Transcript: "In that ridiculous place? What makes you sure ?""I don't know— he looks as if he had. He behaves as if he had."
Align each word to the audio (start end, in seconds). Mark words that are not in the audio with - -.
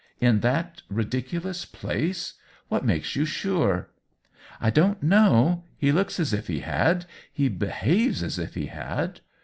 "In 0.29 0.39
that 0.39 0.81
ridiculous 0.89 1.63
place? 1.63 2.33
What 2.69 2.83
makes 2.83 3.15
you 3.15 3.23
sure 3.23 3.91
?""I 4.59 4.71
don't 4.71 5.03
know— 5.03 5.63
he 5.77 5.91
looks 5.91 6.19
as 6.19 6.33
if 6.33 6.47
he 6.47 6.61
had. 6.61 7.05
He 7.31 7.49
behaves 7.49 8.23
as 8.23 8.39
if 8.39 8.55
he 8.55 8.65
had." 8.65 9.19